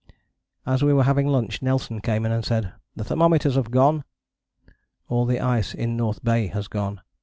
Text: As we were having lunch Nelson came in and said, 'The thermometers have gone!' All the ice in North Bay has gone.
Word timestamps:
As 0.65 0.83
we 0.83 0.93
were 0.93 1.03
having 1.03 1.27
lunch 1.27 1.61
Nelson 1.61 2.01
came 2.01 2.25
in 2.25 2.31
and 2.31 2.43
said, 2.43 2.73
'The 2.95 3.03
thermometers 3.03 3.53
have 3.53 3.69
gone!' 3.69 4.03
All 5.09 5.27
the 5.27 5.39
ice 5.39 5.75
in 5.75 5.95
North 5.95 6.23
Bay 6.23 6.47
has 6.47 6.67
gone. 6.67 7.01